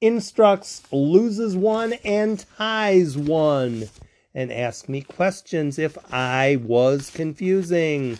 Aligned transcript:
Instructs, 0.00 0.82
loses 0.90 1.54
one, 1.54 1.92
and 2.04 2.44
ties 2.56 3.18
one. 3.18 3.88
And 4.34 4.52
ask 4.52 4.88
me 4.88 5.02
questions 5.02 5.78
if 5.78 5.98
I 6.12 6.56
was 6.62 7.10
confusing. 7.10 8.18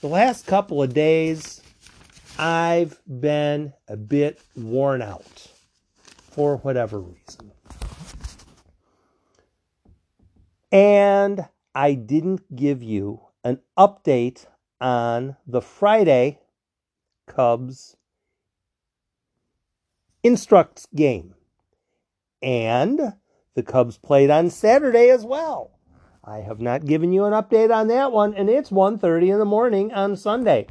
The 0.00 0.08
last 0.08 0.46
couple 0.46 0.82
of 0.82 0.94
days, 0.94 1.60
I've 2.38 2.98
been 3.06 3.72
a 3.88 3.96
bit 3.96 4.40
worn 4.54 5.02
out 5.02 5.48
for 6.30 6.58
whatever 6.58 7.00
reason. 7.00 7.52
And 10.72 11.46
I 11.74 11.92
didn't 11.94 12.56
give 12.56 12.82
you 12.82 13.20
an 13.44 13.60
update 13.78 14.46
on 14.80 15.36
the 15.46 15.60
Friday 15.60 16.38
Cubs 17.26 17.96
instructs 20.26 20.86
game. 20.94 21.34
And 22.42 23.14
the 23.54 23.62
Cubs 23.62 23.96
played 23.96 24.30
on 24.30 24.50
Saturday 24.50 25.08
as 25.08 25.24
well. 25.24 25.70
I 26.24 26.38
have 26.38 26.60
not 26.60 26.84
given 26.84 27.12
you 27.12 27.24
an 27.24 27.32
update 27.32 27.74
on 27.74 27.88
that 27.88 28.10
one, 28.10 28.34
and 28.34 28.50
it's 28.50 28.70
1.30 28.70 29.32
in 29.32 29.38
the 29.38 29.44
morning 29.44 29.92
on 29.92 30.16
Sunday. 30.16 30.66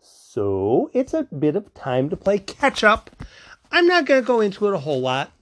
So 0.00 0.90
it's 0.92 1.14
a 1.14 1.24
bit 1.24 1.56
of 1.56 1.72
time 1.72 2.10
to 2.10 2.16
play 2.16 2.38
catch 2.38 2.84
up. 2.84 3.10
I'm 3.72 3.86
not 3.86 4.04
going 4.04 4.20
to 4.20 4.26
go 4.26 4.40
into 4.40 4.68
it 4.68 4.74
a 4.74 4.78
whole 4.78 5.00
lot 5.00 5.32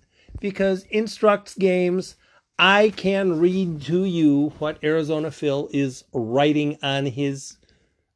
because 0.40 0.84
instructs 0.84 1.54
games, 1.56 2.16
I 2.58 2.90
can 2.96 3.38
read 3.38 3.82
to 3.82 4.04
you 4.04 4.52
what 4.58 4.82
Arizona 4.82 5.30
Phil 5.30 5.68
is 5.72 6.04
writing 6.12 6.78
on 6.82 7.06
his 7.06 7.58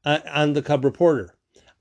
uh, 0.05 0.21
on 0.33 0.55
the 0.55 0.63
Cub 0.63 0.85
Reporter. 0.85 1.35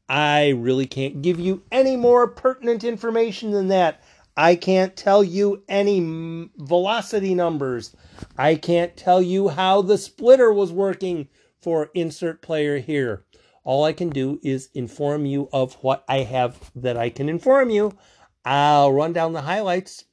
I 0.09 0.49
really 0.49 0.87
can't 0.87 1.21
give 1.21 1.39
you 1.39 1.61
any 1.71 1.95
more 1.95 2.27
pertinent 2.27 2.83
information 2.83 3.51
than 3.51 3.67
that. 3.67 4.01
I 4.35 4.55
can't 4.55 4.95
tell 4.95 5.23
you 5.23 5.63
any 5.69 6.49
velocity 6.57 7.35
numbers. 7.35 7.95
I 8.37 8.55
can't 8.55 8.97
tell 8.97 9.21
you 9.21 9.49
how 9.49 9.83
the 9.83 9.99
splitter 9.99 10.51
was 10.51 10.71
working 10.71 11.27
for 11.61 11.91
insert 11.93 12.41
player 12.41 12.79
here. 12.79 13.25
All 13.63 13.83
I 13.83 13.93
can 13.93 14.09
do 14.09 14.39
is 14.41 14.69
inform 14.73 15.27
you 15.27 15.47
of 15.53 15.75
what 15.81 16.03
I 16.07 16.19
have 16.19 16.71
that 16.75 16.97
I 16.97 17.09
can 17.09 17.29
inform 17.29 17.69
you. 17.69 17.95
I'll 18.43 18.91
run 18.91 19.13
down 19.13 19.33
the 19.33 19.41
highlights, 19.41 20.05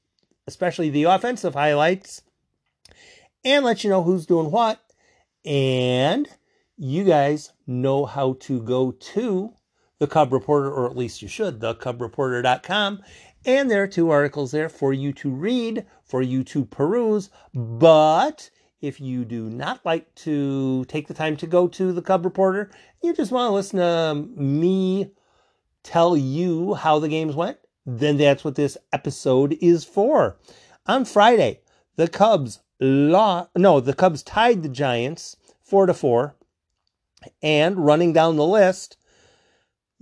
especially 0.47 0.91
the 0.91 1.05
offensive 1.05 1.55
highlights, 1.55 2.21
and 3.45 3.65
let 3.65 3.83
you 3.83 3.89
know 3.89 4.03
who's 4.03 4.27
doing 4.27 4.51
what. 4.51 4.79
And 5.45 6.29
you 6.77 7.05
guys 7.05 7.53
know 7.67 8.05
how 8.05 8.35
to 8.41 8.61
go 8.61 8.91
to 8.91 9.55
the 9.99 10.07
Cub 10.07 10.33
Reporter, 10.33 10.71
or 10.71 10.87
at 10.87 10.97
least 10.97 11.23
you 11.23 11.29
should, 11.29 11.61
thecubreporter.com. 11.61 13.03
And 13.45 13.71
there 13.71 13.83
are 13.83 13.89
two 13.89 14.11
articles 14.11 14.51
there 14.51 14.69
for 14.69 14.93
you 14.93 15.13
to 15.15 15.31
read, 15.31 15.87
for 16.05 16.21
you 16.21 16.43
to 16.45 16.65
peruse. 16.65 17.31
But 17.55 18.51
if 18.81 19.01
you 19.01 19.25
do 19.25 19.49
not 19.49 19.85
like 19.85 20.15
to 20.17 20.85
take 20.87 21.09
the 21.09 21.15
time 21.15 21.37
to 21.39 21.47
go 21.47 21.69
to 21.69 21.93
the 21.93 22.03
Cub 22.03 22.25
Reporter, 22.25 22.71
you 23.03 23.15
just 23.15 23.33
want 23.33 23.49
to 23.49 23.55
listen 23.55 23.79
to 23.79 24.41
me 24.41 25.11
tell 25.83 26.17
you 26.17 26.75
how 26.75 26.99
the 26.99 27.09
games 27.09 27.37
went, 27.37 27.59
then 27.87 28.17
that's 28.17 28.45
what 28.45 28.57
this 28.57 28.77
episode 28.93 29.57
is 29.61 29.85
for. 29.85 30.37
On 30.87 31.05
Friday, 31.05 31.61
the 31.95 32.09
Cubs 32.09 32.61
law 32.81 33.49
no, 33.57 33.81
the 33.81 33.95
Cubs 33.95 34.23
tied 34.23 34.63
the 34.63 34.69
Giants 34.69 35.37
4 35.63 35.87
to 35.87 35.95
4. 35.95 36.37
And 37.43 37.85
running 37.85 38.13
down 38.13 38.37
the 38.37 38.47
list, 38.47 38.97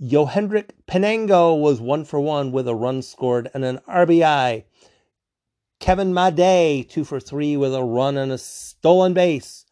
Yohendrick 0.05 0.69
Pinango 0.87 1.59
was 1.59 1.81
one 1.81 2.05
for 2.05 2.19
one 2.19 2.51
with 2.51 2.67
a 2.67 2.75
run 2.75 3.01
scored 3.01 3.49
and 3.55 3.65
an 3.65 3.79
RBI. 3.89 4.63
Kevin 5.79 6.13
Made, 6.13 6.87
two 6.89 7.03
for 7.03 7.19
three 7.19 7.57
with 7.57 7.73
a 7.73 7.83
run 7.83 8.15
and 8.15 8.31
a 8.31 8.37
stolen 8.37 9.15
base. 9.15 9.65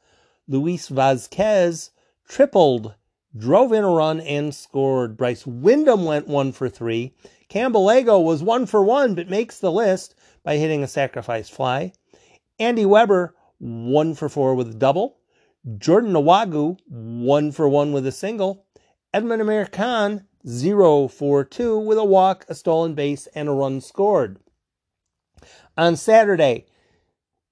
Luis 0.48 0.90
Vazquez 0.90 1.92
tripled, 2.28 2.96
drove 3.38 3.72
in 3.74 3.84
a 3.84 3.90
run, 3.90 4.22
and 4.22 4.56
scored. 4.56 5.18
Bryce 5.18 5.46
Windham 5.46 6.04
went 6.04 6.28
one 6.28 6.52
for 6.52 6.68
three. 6.68 7.14
Campbell 7.48 7.86
was 7.86 8.42
one 8.42 8.66
for 8.66 8.84
one, 8.84 9.14
but 9.14 9.30
makes 9.30 9.60
the 9.60 9.72
list 9.72 10.16
by 10.44 10.58
hitting 10.58 10.82
a 10.82 10.88
sacrifice 10.88 11.48
fly. 11.48 11.94
Andy 12.58 12.88
Weber, 12.88 13.36
one 13.60 14.16
for 14.16 14.30
four 14.30 14.56
with 14.56 14.72
a 14.72 14.74
double. 14.74 15.18
Jordan 15.78 16.14
Nwogu, 16.14 16.80
one 16.88 17.52
for 17.52 17.70
one 17.70 17.94
with 17.94 18.08
a 18.08 18.12
single. 18.12 18.66
Edmond 19.14 19.44
Americaan, 19.44 20.26
0 20.48 21.08
for 21.08 21.44
2 21.44 21.78
with 21.78 22.00
a 22.00 22.04
walk, 22.04 22.46
a 22.50 22.56
stolen 22.56 22.96
base, 22.96 23.28
and 23.36 23.48
a 23.48 23.52
run 23.52 23.80
scored. 23.80 24.40
On 25.78 25.96
Saturday, 25.96 26.66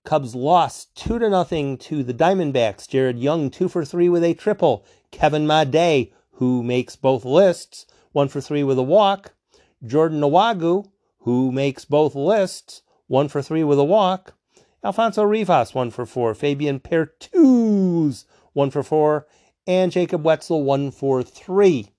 Cubs 0.04 0.34
lost 0.34 0.96
2 0.96 1.20
to 1.20 1.30
nothing 1.30 1.78
to 1.78 2.02
the 2.02 2.16
Diamondbacks. 2.16 2.88
Jared 2.88 3.20
Young 3.20 3.52
2 3.52 3.68
for 3.68 3.86
3 3.86 4.10
with 4.10 4.24
a 4.24 4.34
triple. 4.34 4.84
Kevin 5.12 5.46
Made, 5.46 6.12
who 6.32 6.64
makes 6.64 6.96
both 6.96 7.26
lists, 7.26 7.86
1 8.14 8.28
for 8.30 8.42
3 8.42 8.64
with 8.64 8.80
a 8.80 8.84
walk. 8.84 9.36
Jordan 9.86 10.20
Nwogu, 10.20 10.90
who 11.20 11.52
makes 11.52 11.86
both 11.86 12.16
lists, 12.16 12.82
1 13.06 13.28
for 13.28 13.44
3 13.44 13.64
with 13.64 13.78
a 13.78 13.84
walk. 13.84 14.34
Alfonso 14.84 15.22
Rivas, 15.22 15.76
1 15.76 15.92
for 15.92 16.08
4. 16.08 16.34
Fabian 16.34 16.80
Pertuz, 16.80 18.26
1 18.54 18.72
for 18.72 18.82
4 18.82 19.28
and 19.68 19.92
Jacob 19.92 20.24
Wetzel 20.24 20.64
143. 20.64 21.92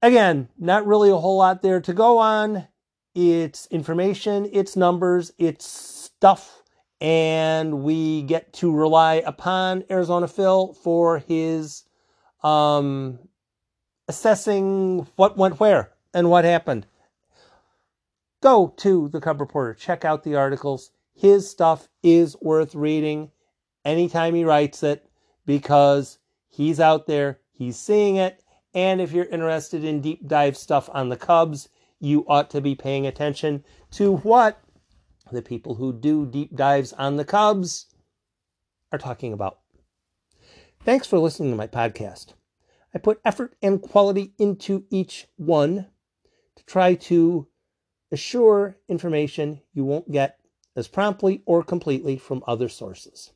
Again, 0.00 0.48
not 0.58 0.86
really 0.86 1.10
a 1.10 1.16
whole 1.16 1.38
lot 1.38 1.62
there 1.62 1.80
to 1.80 1.92
go 1.92 2.18
on. 2.18 2.66
It's 3.14 3.66
information, 3.66 4.48
it's 4.52 4.74
numbers, 4.74 5.32
it's 5.38 5.66
stuff, 5.66 6.62
and 7.00 7.82
we 7.82 8.22
get 8.22 8.52
to 8.54 8.72
rely 8.72 9.22
upon 9.26 9.84
Arizona 9.90 10.26
Phil 10.28 10.72
for 10.72 11.18
his 11.18 11.84
um, 12.42 13.18
assessing 14.08 15.06
what 15.16 15.36
went 15.36 15.60
where 15.60 15.92
and 16.14 16.30
what 16.30 16.44
happened. 16.44 16.86
Go 18.40 18.74
to 18.78 19.08
the 19.08 19.20
Cub 19.20 19.40
Reporter, 19.40 19.74
check 19.74 20.04
out 20.04 20.24
the 20.24 20.34
articles. 20.34 20.90
His 21.14 21.48
stuff 21.48 21.88
is 22.02 22.36
worth 22.40 22.74
reading 22.74 23.30
anytime 23.84 24.34
he 24.34 24.44
writes 24.44 24.82
it 24.82 25.08
because 25.46 26.18
he's 26.48 26.80
out 26.80 27.06
there, 27.06 27.40
he's 27.52 27.76
seeing 27.76 28.16
it. 28.16 28.42
And 28.74 29.00
if 29.00 29.12
you're 29.12 29.26
interested 29.26 29.84
in 29.84 30.00
deep 30.00 30.26
dive 30.26 30.56
stuff 30.56 30.88
on 30.92 31.08
the 31.08 31.16
Cubs, 31.16 31.68
you 32.00 32.24
ought 32.26 32.50
to 32.50 32.60
be 32.60 32.74
paying 32.74 33.06
attention 33.06 33.64
to 33.92 34.16
what 34.16 34.62
the 35.30 35.42
people 35.42 35.76
who 35.76 35.92
do 35.92 36.26
deep 36.26 36.54
dives 36.54 36.92
on 36.92 37.16
the 37.16 37.24
Cubs 37.24 37.86
are 38.90 38.98
talking 38.98 39.32
about. 39.32 39.58
Thanks 40.84 41.06
for 41.06 41.18
listening 41.18 41.50
to 41.50 41.56
my 41.56 41.66
podcast. 41.66 42.34
I 42.94 42.98
put 42.98 43.20
effort 43.24 43.54
and 43.62 43.80
quality 43.80 44.34
into 44.38 44.84
each 44.90 45.28
one 45.36 45.86
to 46.56 46.64
try 46.64 46.94
to 46.94 47.46
assure 48.10 48.76
information 48.88 49.62
you 49.72 49.84
won't 49.84 50.10
get 50.12 50.38
as 50.76 50.88
promptly 50.88 51.42
or 51.46 51.62
completely 51.62 52.16
from 52.16 52.42
other 52.46 52.68
sources. 52.68 53.32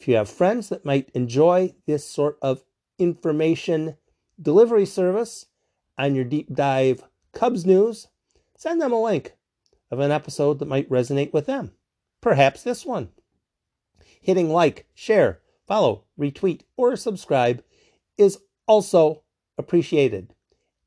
If 0.00 0.08
you 0.08 0.16
have 0.16 0.30
friends 0.30 0.70
that 0.70 0.86
might 0.86 1.10
enjoy 1.10 1.74
this 1.86 2.08
sort 2.08 2.38
of 2.40 2.64
information 2.98 3.98
delivery 4.40 4.86
service 4.86 5.46
on 5.98 6.14
your 6.14 6.24
deep 6.24 6.54
dive 6.54 7.04
Cubs 7.32 7.66
news, 7.66 8.08
send 8.56 8.80
them 8.80 8.92
a 8.92 9.02
link 9.02 9.34
of 9.90 10.00
an 10.00 10.10
episode 10.10 10.58
that 10.58 10.68
might 10.68 10.88
resonate 10.88 11.34
with 11.34 11.44
them. 11.44 11.72
Perhaps 12.22 12.62
this 12.62 12.86
one. 12.86 13.10
Hitting 14.22 14.48
like, 14.48 14.86
share, 14.94 15.40
follow, 15.66 16.04
retweet, 16.18 16.62
or 16.78 16.96
subscribe 16.96 17.62
is 18.16 18.38
also 18.66 19.22
appreciated. 19.58 20.34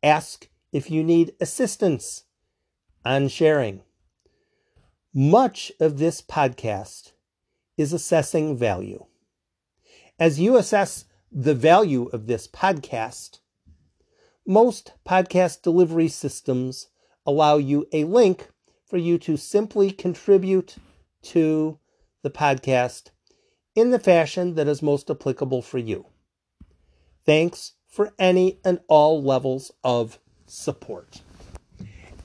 Ask 0.02 0.50
if 0.72 0.90
you 0.90 1.04
need 1.04 1.36
assistance 1.40 2.24
on 3.06 3.28
sharing. 3.28 3.84
Much 5.14 5.72
of 5.80 6.00
this 6.00 6.22
podcast 6.22 7.13
is 7.78 7.94
assessing 7.94 8.58
value. 8.58 9.06
As 10.20 10.40
you 10.40 10.58
assess 10.58 11.06
the 11.32 11.56
value 11.56 12.10
of 12.14 12.28
this 12.28 12.48
podcast, 12.48 13.40
most 14.46 14.94
podcast 15.08 15.62
delivery 15.62 16.08
systems 16.08 16.88
allow 17.26 17.58
you 17.58 17.88
a 17.92 18.04
link 18.04 18.50
for 18.86 18.98
you 18.98 19.18
to 19.18 19.38
simply 19.38 19.92
contribute 19.92 20.76
to 21.24 21.80
the 22.22 22.30
podcast 22.30 23.10
in 23.76 23.90
the 23.90 24.00
fashion 24.00 24.56
that 24.56 24.68
is 24.68 24.82
most 24.82 25.10
applicable 25.10 25.62
for 25.62 25.78
you. 25.80 26.06
Thanks 27.26 27.74
for 27.88 28.14
any 28.20 28.60
and 28.64 28.80
all 28.88 29.24
levels 29.24 29.72
of 29.84 30.20
support. 30.46 31.22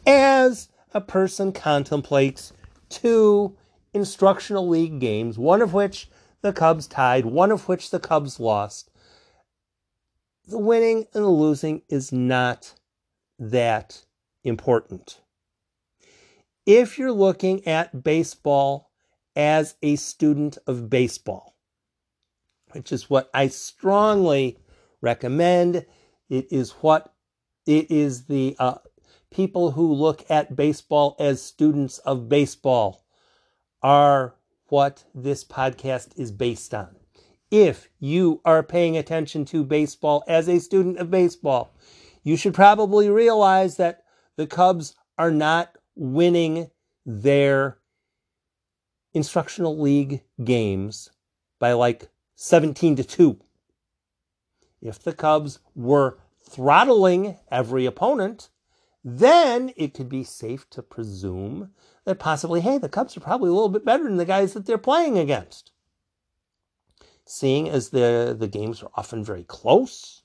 As 0.06 0.68
a 0.92 1.00
person 1.00 1.52
contemplates 1.52 2.52
two 2.88 3.56
instructional 3.93 4.69
league 4.69 5.00
games, 5.00 5.38
one 5.38 5.62
of 5.62 5.73
which 5.73 6.08
the 6.43 6.52
Cubs 6.52 6.87
tied, 6.87 7.26
one 7.26 7.50
of 7.50 7.69
which 7.69 7.90
the 7.90 8.00
Cubs 8.00 8.38
lost, 8.38 8.90
the 10.46 10.58
winning 10.58 11.06
and 11.14 11.25
the 11.25 11.29
losing 11.29 11.82
is 11.88 12.12
not 12.12 12.75
that 13.38 14.05
important. 14.44 15.20
If 16.64 16.99
you're 16.99 17.12
looking 17.12 17.67
at 17.67 18.02
baseball 18.05 18.90
as 19.35 19.76
a 19.82 19.96
student 19.96 20.58
of 20.67 20.91
baseball, 20.91 21.55
which 22.73 22.93
is 22.93 23.08
what 23.08 23.31
I 23.32 23.49
strongly 23.49 24.58
recommend, 25.00 25.87
it 26.29 26.52
is 26.52 26.73
what 26.73 27.14
it 27.67 27.91
is 27.91 28.25
the 28.25 28.56
uh, 28.58 28.79
people 29.31 29.73
who 29.73 29.93
look 29.93 30.25
at 30.31 30.56
baseball 30.56 31.17
as 31.19 31.43
students 31.43 31.99
of 31.99 32.29
baseball 32.29 33.05
are 33.82 34.34
what 34.69 35.04
this 35.14 35.44
podcast 35.44 36.19
is 36.19 36.30
based 36.30 36.75
on. 36.75 36.96
If 37.50 37.88
you 37.98 38.40
are 38.44 38.62
paying 38.62 38.96
attention 38.96 39.44
to 39.46 39.64
baseball 39.64 40.22
as 40.28 40.48
a 40.48 40.60
student 40.60 40.98
of 40.98 41.10
baseball, 41.10 41.75
you 42.22 42.36
should 42.36 42.54
probably 42.54 43.08
realize 43.08 43.76
that 43.76 44.02
the 44.36 44.46
Cubs 44.46 44.94
are 45.16 45.30
not 45.30 45.76
winning 45.94 46.70
their 47.06 47.78
instructional 49.14 49.78
league 49.78 50.22
games 50.44 51.10
by 51.58 51.72
like 51.72 52.08
17 52.34 52.96
to 52.96 53.04
2. 53.04 53.40
If 54.82 55.02
the 55.02 55.12
Cubs 55.12 55.58
were 55.74 56.19
throttling 56.40 57.38
every 57.50 57.86
opponent, 57.86 58.50
then 59.04 59.72
it 59.76 59.94
could 59.94 60.08
be 60.08 60.24
safe 60.24 60.68
to 60.70 60.82
presume 60.82 61.70
that 62.04 62.18
possibly, 62.18 62.60
hey, 62.60 62.78
the 62.78 62.88
Cubs 62.88 63.16
are 63.16 63.20
probably 63.20 63.50
a 63.50 63.52
little 63.52 63.68
bit 63.68 63.84
better 63.84 64.04
than 64.04 64.16
the 64.16 64.24
guys 64.24 64.54
that 64.54 64.66
they're 64.66 64.78
playing 64.78 65.18
against. 65.18 65.72
Seeing 67.24 67.68
as 67.68 67.90
the, 67.90 68.34
the 68.38 68.48
games 68.48 68.82
are 68.82 68.90
often 68.94 69.22
very 69.22 69.44
close, 69.44 70.22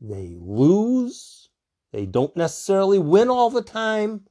they 0.00 0.36
lose, 0.38 1.48
they 1.92 2.04
don't 2.04 2.36
necessarily 2.36 2.98
win 2.98 3.28
all 3.28 3.50
the 3.50 3.62
time. 3.62 4.26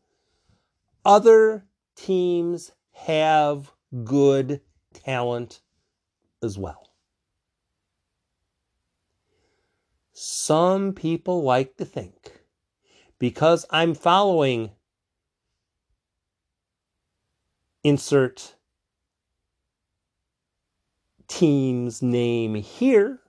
Other 1.06 1.66
teams 1.96 2.72
have 2.92 3.72
good 4.04 4.62
talent 4.94 5.62
as 6.42 6.58
well. 6.58 6.90
Some 10.12 10.94
people 10.94 11.44
like 11.44 11.78
to 11.78 11.86
think 11.86 12.43
because 13.24 13.66
I'm 13.70 13.94
following 13.94 14.72
insert 17.86 18.56
team's 21.30 22.02
name 22.02 22.56
here, 22.56 23.22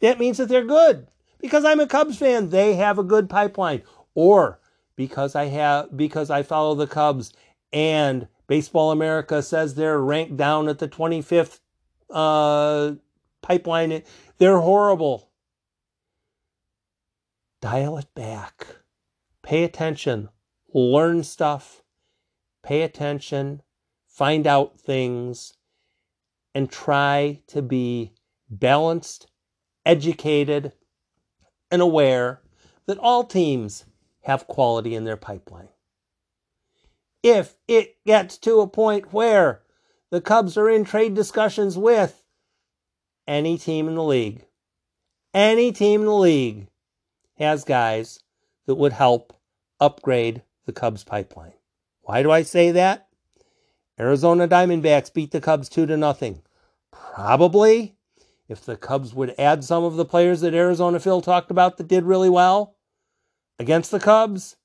that 0.00 0.18
means 0.18 0.38
that 0.38 0.48
they're 0.48 0.64
good. 0.64 1.06
Because 1.38 1.66
I'm 1.66 1.80
a 1.80 1.86
Cubs 1.86 2.16
fan, 2.16 2.48
they 2.48 2.76
have 2.76 2.98
a 2.98 3.04
good 3.04 3.28
pipeline. 3.28 3.82
Or 4.14 4.58
because 4.96 5.34
I 5.34 5.44
have 5.48 5.94
because 5.94 6.30
I 6.30 6.42
follow 6.42 6.74
the 6.74 6.86
Cubs 6.86 7.34
and 7.74 8.26
Baseball 8.46 8.90
America 8.90 9.42
says 9.42 9.74
they're 9.74 10.00
ranked 10.00 10.38
down 10.38 10.66
at 10.66 10.78
the 10.78 10.88
25th 10.88 11.60
uh, 12.08 12.92
pipeline. 13.42 14.02
They're 14.38 14.60
horrible. 14.60 15.28
Dial 17.64 17.96
it 17.96 18.14
back. 18.14 18.66
Pay 19.42 19.64
attention. 19.64 20.28
Learn 20.74 21.24
stuff 21.24 21.84
pay 22.64 22.82
attention, 22.82 23.62
find 24.08 24.46
out 24.46 24.80
things, 24.80 25.54
and 26.54 26.70
try 26.70 27.40
to 27.46 27.62
be 27.62 28.12
balanced, 28.48 29.28
educated, 29.84 30.72
and 31.70 31.82
aware 31.82 32.40
that 32.86 32.98
all 32.98 33.24
teams 33.24 33.84
have 34.22 34.46
quality 34.46 34.94
in 34.94 35.04
their 35.04 35.16
pipeline. 35.16 35.68
If 37.22 37.56
it 37.68 37.96
gets 38.04 38.38
to 38.38 38.60
a 38.60 38.66
point 38.66 39.12
where 39.12 39.62
the 40.10 40.20
Cubs 40.20 40.56
are 40.56 40.68
in 40.68 40.84
trade 40.84 41.14
discussions 41.14 41.76
with 41.76 42.22
any 43.26 43.58
team 43.58 43.88
in 43.88 43.94
the 43.94 44.02
league, 44.02 44.46
any 45.32 45.72
team 45.72 46.00
in 46.00 46.06
the 46.06 46.14
league 46.14 46.68
has 47.38 47.64
guys 47.64 48.20
that 48.66 48.74
would 48.76 48.92
help 48.92 49.36
upgrade 49.80 50.42
the 50.66 50.72
Cubs 50.72 51.04
pipeline. 51.04 51.52
Why 52.02 52.22
do 52.22 52.30
I 52.30 52.42
say 52.42 52.70
that? 52.72 53.08
Arizona 53.98 54.48
Diamondbacks 54.48 55.12
beat 55.12 55.30
the 55.30 55.40
Cubs 55.40 55.68
2 55.68 55.86
to 55.86 55.96
nothing. 55.96 56.42
Probably 56.90 57.96
if 58.48 58.64
the 58.64 58.76
Cubs 58.76 59.14
would 59.14 59.34
add 59.38 59.64
some 59.64 59.84
of 59.84 59.96
the 59.96 60.04
players 60.04 60.40
that 60.42 60.54
Arizona 60.54 61.00
Phil 61.00 61.20
talked 61.20 61.50
about 61.50 61.76
that 61.76 61.88
did 61.88 62.04
really 62.04 62.28
well 62.28 62.76
against 63.58 63.90
the 63.90 64.00
Cubs, 64.00 64.56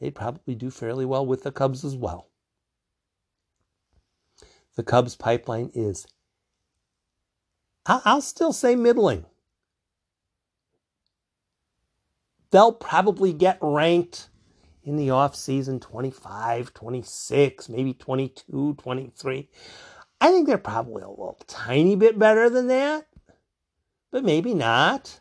they'd 0.00 0.14
probably 0.14 0.54
do 0.54 0.70
fairly 0.70 1.04
well 1.04 1.26
with 1.26 1.42
the 1.42 1.52
Cubs 1.52 1.84
as 1.84 1.96
well. 1.96 2.30
The 4.76 4.82
Cubs 4.82 5.16
pipeline 5.16 5.70
is, 5.74 6.06
I'll 7.86 8.20
still 8.20 8.52
say 8.52 8.74
middling. 8.74 9.26
They'll 12.50 12.72
probably 12.72 13.32
get 13.32 13.58
ranked 13.60 14.28
in 14.84 14.96
the 14.96 15.10
off 15.10 15.34
season 15.34 15.80
25, 15.80 16.72
26, 16.72 17.68
maybe 17.68 17.92
22, 17.92 18.74
23. 18.74 19.48
I 20.20 20.30
think 20.30 20.46
they're 20.46 20.58
probably 20.58 21.02
a 21.02 21.08
little 21.08 21.38
tiny 21.46 21.96
bit 21.96 22.18
better 22.18 22.48
than 22.48 22.68
that, 22.68 23.06
but 24.10 24.24
maybe 24.24 24.54
not. 24.54 25.18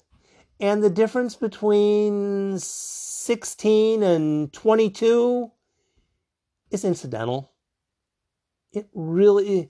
And 0.59 0.83
the 0.83 0.89
difference 0.89 1.35
between 1.35 2.59
16 2.59 4.03
and 4.03 4.53
22 4.53 5.51
is 6.71 6.85
incidental. 6.85 7.51
It 8.71 8.87
really 8.93 9.69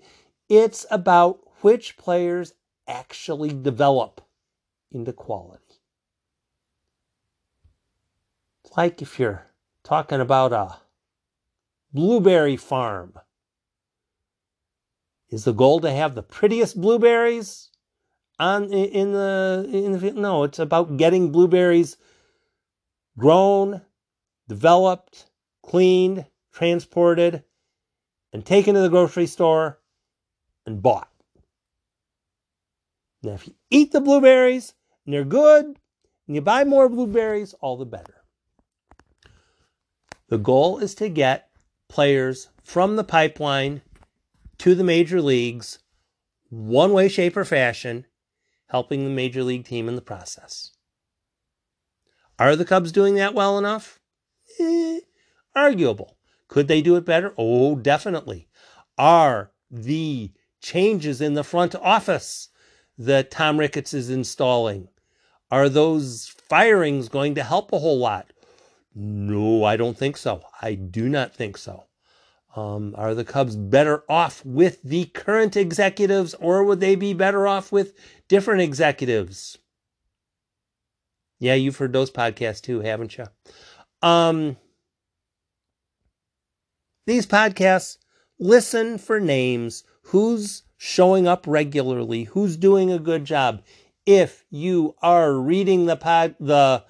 it's 0.50 0.85
about 0.91 1.39
which 1.62 1.97
players 1.97 2.53
actually 2.88 3.50
develop 3.50 4.21
into 4.91 5.13
quality. 5.13 5.62
Like 8.75 9.01
if 9.01 9.20
you're 9.20 9.46
talking 9.84 10.20
about 10.20 10.51
a 10.51 10.77
blueberry 11.94 12.58
farm. 12.58 13.13
Is 15.29 15.46
the 15.46 15.53
goal 15.53 15.79
to 15.79 15.91
have 15.91 16.13
the 16.13 16.22
prettiest 16.22 16.79
blueberries 16.79 17.72
on 18.38 18.72
in 18.72 19.13
the 19.13 19.67
in 19.72 19.94
the 19.94 20.12
no, 20.12 20.44
it's 20.44 20.60
about 20.60 20.98
getting 20.98 21.32
blueberries 21.32 21.98
grown, 23.17 23.82
developed, 24.48 25.29
cleaned, 25.63 26.25
transported, 26.53 27.44
and 28.34 28.46
taken 28.46 28.75
to 28.75 28.82
the 28.82 28.89
grocery 28.89 29.25
store 29.25 29.79
and 30.65 30.82
bought. 30.82 31.10
Now, 33.24 33.34
if 33.34 33.48
you 33.48 33.55
eat 33.70 33.91
the 33.91 34.01
blueberries 34.01 34.74
and 35.05 35.13
they're 35.13 35.24
good, 35.24 35.65
and 36.27 36.36
you 36.36 36.41
buy 36.41 36.63
more 36.63 36.89
blueberries, 36.89 37.53
all 37.62 37.77
the 37.77 37.86
better. 37.86 38.14
The 40.29 40.38
goal 40.38 40.79
is 40.79 40.96
to 40.96 41.10
get 41.10 41.50
players 41.88 42.50
from 42.63 42.96
the 42.96 43.03
pipeline 43.03 43.82
to 44.60 44.74
the 44.74 44.84
major 44.84 45.22
leagues, 45.22 45.79
one 46.50 46.94
way, 46.94 47.08
shape, 47.08 47.38
or 47.38 47.46
fashion, 47.46 48.05
helping 48.67 49.03
the 49.03 49.12
major 49.12 49.44
league 49.44 49.65
team 49.65 49.88
in 49.88 49.96
the 49.96 50.01
process. 50.01 50.72
Are 52.39 52.55
the 52.55 52.65
Cubs 52.65 52.91
doing 52.91 53.15
that 53.15 53.34
well 53.34 53.58
enough? 53.58 54.00
Eh, 54.60 55.00
arguable. 55.55 56.17
Could 56.48 56.67
they 56.67 56.82
do 56.82 56.96
it 56.96 57.05
better? 57.05 57.34
Oh, 57.38 57.75
definitely. 57.75 58.48
Are 58.98 59.51
the 59.70 60.32
changes 60.62 61.22
in 61.22 61.36
the 61.36 61.44
front 61.44 61.75
office 61.75 62.50
that 62.98 63.32
Tom 63.32 63.60
Ricketts 63.60 63.94
is 63.94 64.10
installing, 64.10 64.88
are 65.51 65.70
those 65.70 66.34
firings 66.50 67.10
going 67.10 67.36
to 67.36 67.44
help 67.44 67.72
a 67.72 67.79
whole 67.79 68.00
lot? 68.00 68.32
No, 68.95 69.63
I 69.63 69.75
don't 69.77 69.97
think 69.97 70.17
so. 70.17 70.41
I 70.61 70.73
do 70.75 71.09
not 71.09 71.35
think 71.35 71.57
so. 71.57 71.85
Um, 72.55 72.95
are 72.97 73.13
the 73.13 73.25
Cubs 73.25 73.57
better 73.57 74.03
off 74.07 74.45
with 74.45 74.81
the 74.81 75.05
current 75.05 75.57
executives 75.57 76.33
or 76.35 76.63
would 76.63 76.79
they 76.79 76.95
be 76.95 77.13
better 77.13 77.45
off 77.45 77.71
with 77.71 77.93
different 78.29 78.61
executives? 78.61 79.57
Yeah, 81.37 81.55
you've 81.55 81.75
heard 81.75 81.91
those 81.91 82.11
podcasts 82.11 82.61
too, 82.61 82.79
haven't 82.79 83.17
you? 83.17 83.25
Um, 84.01 84.55
these 87.05 87.27
podcasts 87.27 87.97
Listen 88.39 88.97
for 88.97 89.19
names. 89.19 89.83
Who's 90.07 90.63
showing 90.77 91.25
up 91.27 91.45
regularly? 91.47 92.25
Who's 92.25 92.57
doing 92.57 92.91
a 92.91 92.99
good 92.99 93.23
job? 93.23 93.61
If 94.05 94.45
you 94.49 94.95
are 95.01 95.33
reading 95.33 95.85
the 95.85 95.95
pod, 95.95 96.35
the 96.39 96.83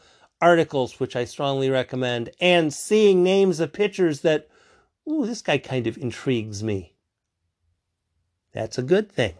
articles, 0.46 1.00
which 1.00 1.16
I 1.16 1.26
strongly 1.26 1.72
recommend, 1.72 2.30
and 2.40 2.72
seeing 2.72 3.24
names 3.24 3.60
of 3.60 3.74
pitchers 3.74 4.22
that, 4.22 4.48
ooh, 5.10 5.26
this 5.26 5.42
guy 5.42 5.58
kind 5.58 5.88
of 5.88 5.98
intrigues 5.98 6.62
me. 6.64 6.94
That's 8.54 8.78
a 8.78 8.84
good 8.84 9.12
thing. 9.12 9.34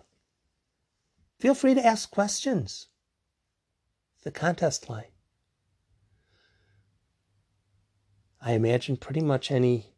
Feel 1.40 1.54
free 1.54 1.76
to 1.76 1.86
ask 1.86 2.10
questions. 2.10 2.88
The 4.24 4.32
contest 4.32 4.90
line. 4.90 5.14
I 8.42 8.54
imagine 8.54 8.98
pretty 8.98 9.22
much 9.22 9.52
any 9.52 9.94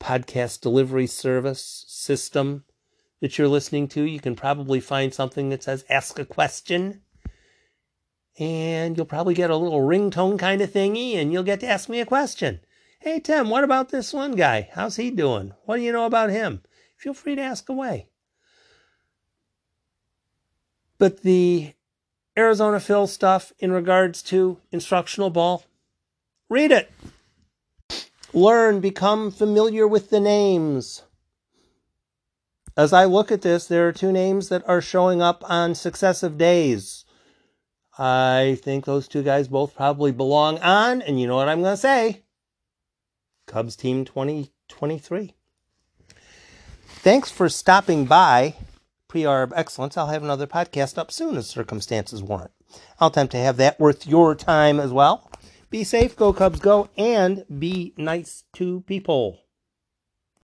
podcast 0.00 0.60
delivery 0.60 1.08
service 1.08 1.84
system 1.88 2.64
that 3.20 3.38
you're 3.38 3.48
listening 3.48 3.88
to, 3.88 4.02
you 4.02 4.20
can 4.20 4.36
probably 4.36 4.78
find 4.78 5.12
something 5.12 5.48
that 5.48 5.64
says 5.64 5.84
ask 5.90 6.18
a 6.20 6.24
question. 6.24 7.02
And 8.42 8.96
you'll 8.96 9.06
probably 9.06 9.34
get 9.34 9.50
a 9.50 9.56
little 9.56 9.82
ringtone 9.82 10.36
kind 10.36 10.60
of 10.60 10.72
thingy, 10.72 11.14
and 11.14 11.32
you'll 11.32 11.44
get 11.44 11.60
to 11.60 11.68
ask 11.68 11.88
me 11.88 12.00
a 12.00 12.04
question. 12.04 12.58
Hey, 12.98 13.20
Tim, 13.20 13.48
what 13.50 13.62
about 13.62 13.90
this 13.90 14.12
one 14.12 14.32
guy? 14.32 14.68
How's 14.72 14.96
he 14.96 15.12
doing? 15.12 15.52
What 15.64 15.76
do 15.76 15.82
you 15.82 15.92
know 15.92 16.06
about 16.06 16.30
him? 16.30 16.62
Feel 16.96 17.14
free 17.14 17.36
to 17.36 17.40
ask 17.40 17.68
away. 17.68 18.08
But 20.98 21.22
the 21.22 21.74
Arizona 22.36 22.80
Phil 22.80 23.06
stuff 23.06 23.52
in 23.60 23.70
regards 23.70 24.24
to 24.24 24.58
instructional 24.72 25.30
ball, 25.30 25.62
read 26.48 26.72
it. 26.72 26.90
Learn, 28.32 28.80
become 28.80 29.30
familiar 29.30 29.86
with 29.86 30.10
the 30.10 30.18
names. 30.20 31.04
As 32.76 32.92
I 32.92 33.04
look 33.04 33.30
at 33.30 33.42
this, 33.42 33.68
there 33.68 33.86
are 33.86 33.92
two 33.92 34.10
names 34.10 34.48
that 34.48 34.68
are 34.68 34.80
showing 34.80 35.22
up 35.22 35.48
on 35.48 35.76
successive 35.76 36.36
days. 36.36 37.01
I 38.04 38.58
think 38.64 38.84
those 38.84 39.06
two 39.06 39.22
guys 39.22 39.46
both 39.46 39.76
probably 39.76 40.10
belong 40.10 40.58
on, 40.58 41.02
and 41.02 41.20
you 41.20 41.28
know 41.28 41.36
what 41.36 41.48
I'm 41.48 41.62
going 41.62 41.74
to 41.74 41.80
say 41.80 42.24
Cubs 43.46 43.76
Team 43.76 44.04
2023. 44.04 45.36
Thanks 46.84 47.30
for 47.30 47.48
stopping 47.48 48.06
by 48.06 48.56
Pre-Arb 49.06 49.52
Excellence. 49.54 49.96
I'll 49.96 50.08
have 50.08 50.24
another 50.24 50.48
podcast 50.48 50.98
up 50.98 51.12
soon 51.12 51.36
as 51.36 51.46
circumstances 51.46 52.24
warrant. 52.24 52.50
I'll 52.98 53.06
attempt 53.06 53.30
to 53.32 53.38
have 53.38 53.56
that 53.58 53.78
worth 53.78 54.04
your 54.04 54.34
time 54.34 54.80
as 54.80 54.90
well. 54.90 55.30
Be 55.70 55.84
safe, 55.84 56.16
go 56.16 56.32
Cubs, 56.32 56.58
go, 56.58 56.88
and 56.98 57.44
be 57.56 57.94
nice 57.96 58.42
to 58.54 58.80
people. 58.80 59.38